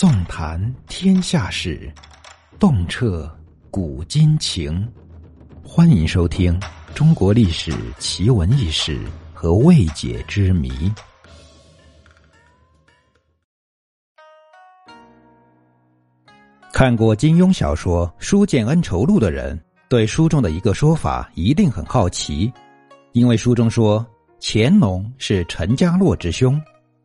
[0.00, 1.92] 纵谈天下事，
[2.58, 3.30] 洞彻
[3.70, 4.90] 古今情。
[5.62, 6.58] 欢迎收听
[6.94, 8.98] 《中国历史奇闻异事
[9.34, 10.70] 和未解之谜》。
[16.72, 22.50] 看过金庸小说《书剑恩仇录》的人，对书中的一个说法一定很好奇，
[23.12, 24.02] 因为书中说
[24.40, 26.58] 乾隆是陈家洛之兄。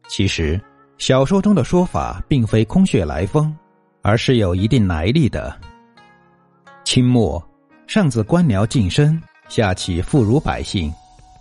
[0.07, 0.57] 其实，
[0.97, 3.55] 小说中的说法并非空穴来风，
[4.01, 5.55] 而是有一定来历的。
[6.83, 7.43] 清末，
[7.85, 10.91] 上自官僚晋升，下起妇孺百姓，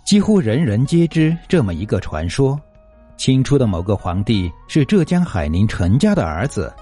[0.05, 2.59] 几乎人人皆知这么一个传说：
[3.15, 6.73] 清初的某个皇帝是浙江海宁陈家的儿子。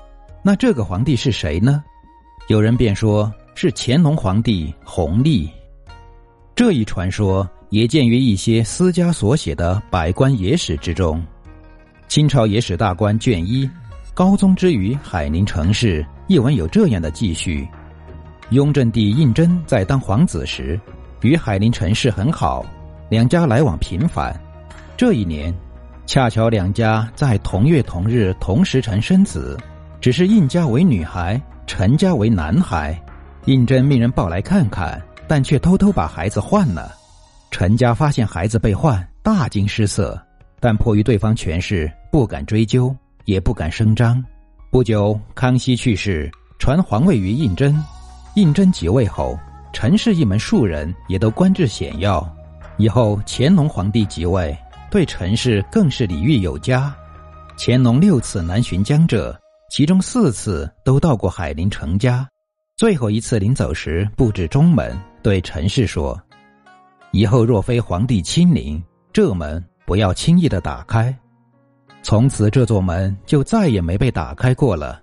[0.42, 1.84] 那这个皇帝是谁呢？
[2.48, 5.50] 有人便说是乾隆皇帝弘历。
[6.56, 11.24] 这一传说也见于一些私家所写的《百官野史》之中。
[12.08, 13.68] 清朝野史大观卷一，
[14.14, 17.68] 高宗之于海宁城市一文有这样的记叙：
[18.52, 20.80] 雍正帝胤禛在当皇子时，
[21.22, 22.64] 与海宁陈氏很好，
[23.10, 24.40] 两家来往频繁。
[24.96, 25.52] 这一年，
[26.06, 29.58] 恰巧两家在同月同日同时辰生子，
[30.00, 33.00] 只是胤家为女孩，陈家为男孩。
[33.46, 36.94] 胤禛命人抱来看看，但却偷偷把孩子换了。
[37.50, 40.22] 陈家发现孩子被换，大惊失色。
[40.60, 44.24] 但迫于对方权势，不敢追究，也不敢声张。
[44.70, 47.76] 不久，康熙去世，传皇位于胤禛。
[48.36, 49.36] 胤禛即位后，
[49.74, 52.24] 陈氏一门数人也都官至显要。
[52.78, 54.56] 以后乾隆皇帝即位，
[54.92, 56.96] 对陈氏更是礼遇有加。
[57.58, 59.36] 乾隆六次南巡江浙，
[59.72, 62.30] 其中四次都到过海宁陈家。
[62.78, 66.22] 最后一次临走时，布置中门，对陈氏说
[67.12, 68.80] ：“以后若非皇帝亲临，
[69.12, 71.14] 这门。”不要轻易的打开，
[72.04, 75.02] 从此这座门就再也没被打开过了。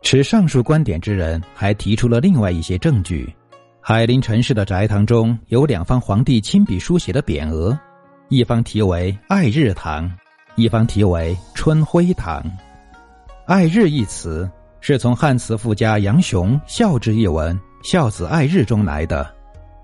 [0.00, 3.30] 持上述观点之人还提出了另外一些证据：
[3.80, 7.76] 海陵陈氏的宅堂中有两方皇帝亲笔书写的匾额，
[8.28, 10.10] 一方题为“爱日堂”，
[10.54, 12.42] 一方题为“春晖堂”。
[13.44, 14.48] “爱日”一词
[14.80, 19.28] 是从汉词赋家杨雄《孝之一文《孝子爱日》中来的，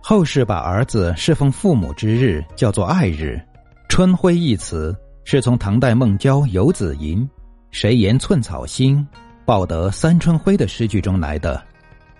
[0.00, 3.40] 后世把儿子侍奉父母之日叫做爱日。
[3.88, 7.22] 春晖一词是从唐代孟郊《游子吟》
[7.72, 9.04] “谁言寸草心，
[9.46, 11.60] 报得三春晖”的诗句中来的。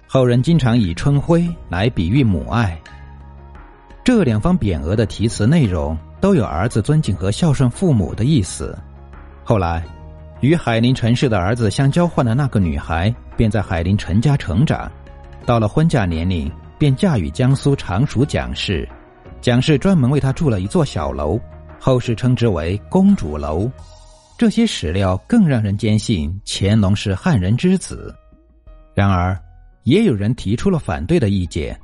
[0.07, 2.81] 后人经常以春晖来比喻母爱。
[4.03, 8.77] 这两方匾额的题词内容都有儿子尊敬和孝顺父母的意思。
[9.45, 9.85] 后来，
[10.41, 14.91] 与海宁陈氏的儿子相交换的那个女孩，便在海宁陈家成长。
[15.45, 18.89] 到了婚嫁年龄，便嫁与江苏常熟蒋氏。
[19.43, 21.39] 蒋氏专门为她筑了一座小楼。
[21.85, 23.71] 后世称之为公主楼，
[24.39, 28.17] 这些史料更让人坚信乾隆是汉人之子。
[28.95, 29.39] 然而，
[29.83, 31.79] 也有人提出了反对的意见：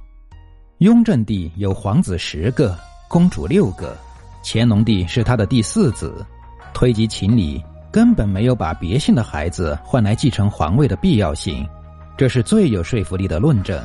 [0.79, 2.75] 雍正帝有皇子十个，
[3.11, 3.95] 公主六个，
[4.43, 6.25] 乾隆帝是他的第四子，
[6.73, 7.63] 推及情理，
[7.93, 11.69] 根本没有把别姓的孩子换来继承皇位的必要性，
[12.17, 13.79] 这是最有说服力的论证。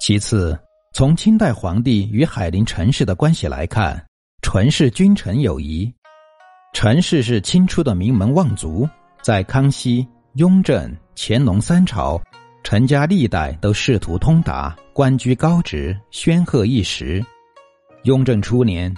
[0.00, 0.54] 其次，
[0.92, 4.04] 从清代皇帝与海陵陈氏的关系来看。
[4.40, 5.92] 纯氏君臣友谊，
[6.72, 8.88] 陈氏是清初的名门望族，
[9.20, 12.18] 在康熙、雍正、乾隆三朝，
[12.62, 17.22] 陈家历代都仕途通达，官居高职，煊赫一时。
[18.04, 18.94] 雍正初年，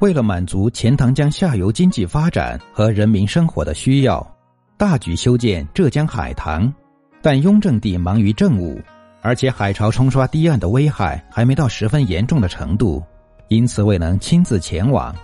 [0.00, 4.26] 为了满足钱塘江下游经济发展和人民生活的需要，
[4.76, 6.72] 大举修建浙江海棠，
[7.22, 8.80] 但雍正帝忙于政务，
[9.20, 13.00] 而且海潮冲刷堤岸的危害还没到十分严重的程度。
[13.48, 15.14] 因此未能亲自前往。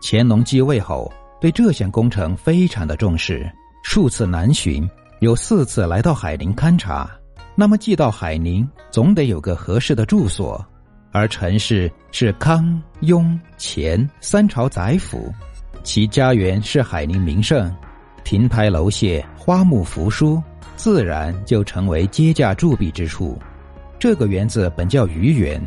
[0.00, 3.50] 乾隆继位后，对这项工程非常的重视，
[3.82, 4.88] 数次南巡，
[5.20, 7.10] 有四次来到海宁勘察。
[7.54, 10.64] 那么，既到海宁，总得有个合适的住所。
[11.12, 15.32] 而陈氏是康、雍、乾三朝宰辅，
[15.84, 17.72] 其家园是海宁名胜，
[18.24, 20.42] 亭台楼榭、花木扶疏，
[20.74, 23.38] 自然就成为接驾驻跸之处。
[23.98, 25.64] 这个园子本叫余园。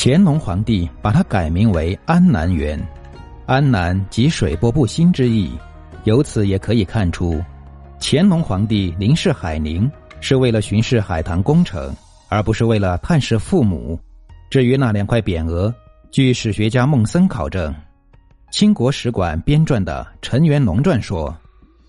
[0.00, 2.80] 乾隆皇帝把它改名为安南园，
[3.46, 5.50] 安南即水波不兴之意。
[6.04, 7.42] 由此也可以看出，
[7.98, 9.90] 乾隆皇帝临视海宁
[10.20, 11.92] 是为了巡视海棠工程，
[12.28, 13.98] 而不是为了探视父母。
[14.48, 15.74] 至于那两块匾额，
[16.12, 17.74] 据史学家孟森考证，
[18.52, 21.36] 清国史馆编撰的《陈元龙传》说，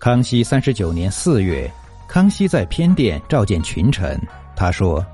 [0.00, 1.70] 康熙三十九年四月，
[2.08, 4.20] 康熙在偏殿召见群臣，
[4.56, 5.06] 他说：“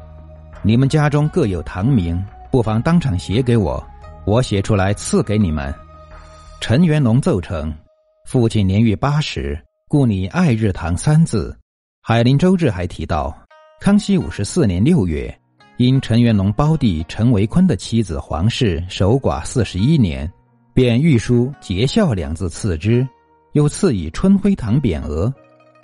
[0.65, 2.19] 你们家中各有堂名。”
[2.57, 3.87] 不妨当场写给我，
[4.25, 5.75] 我写出来赐给你们。
[6.59, 7.71] 陈元龙奏称，
[8.25, 11.55] 父亲年逾八十，故拟爱日堂三字。
[12.01, 13.37] 海林周志还提到，
[13.79, 15.39] 康熙五十四年六月，
[15.77, 20.27] 因陈元龙胞弟陈维坤的妻子黄氏守寡四十一年，
[20.73, 23.07] 便御书“节孝”两字赐之，
[23.53, 25.31] 又赐以春晖堂匾额。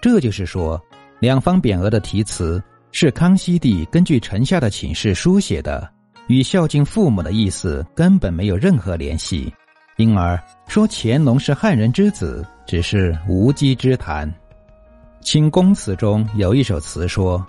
[0.01, 0.83] 这就是说，
[1.21, 5.87] 两方匾额的题词是康熙帝根据臣下的请示书写的，
[6.29, 9.53] 与孝敬父母的意思根本没有任何联系。
[9.97, 14.33] 因而说乾隆是汉人之子，只是无稽之谈。
[15.21, 17.45] 清宫词中有一首词说：“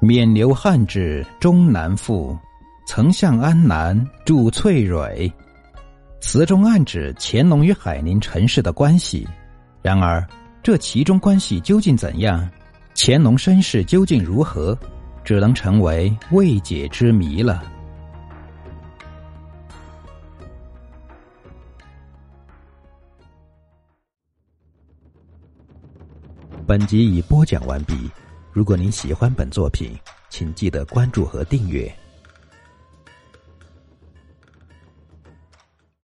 [0.00, 2.38] 免留汉制终难复，
[2.86, 5.30] 曾向安南筑翠蕊。”
[6.20, 9.26] 词中暗指乾隆与海宁陈氏的关系。
[9.82, 10.26] 然而，
[10.62, 12.48] 这其中关系究竟怎样？
[12.94, 14.78] 乾隆身世究竟如何？
[15.24, 17.62] 只能成为未解之谜了。
[26.66, 28.10] 本集已播讲完毕。
[28.50, 29.90] 如果您喜欢本作品，
[30.30, 31.94] 请记得关注和订阅。